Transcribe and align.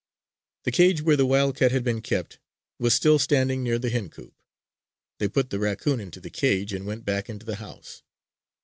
The 0.63 0.71
cage 0.71 1.03
where 1.03 1.15
the 1.15 1.27
wildcat 1.27 1.71
had 1.71 1.83
been 1.83 2.01
kept 2.01 2.39
was 2.79 2.95
still 2.95 3.19
standing 3.19 3.61
near 3.61 3.77
the 3.77 3.91
hen 3.91 4.09
coop. 4.09 4.33
They 5.19 5.27
put 5.27 5.51
the 5.51 5.59
raccoon 5.59 5.99
into 5.99 6.19
the 6.19 6.31
cage, 6.31 6.73
and 6.73 6.87
went 6.87 7.05
back 7.05 7.29
into 7.29 7.45
the 7.45 7.57
house. 7.57 8.01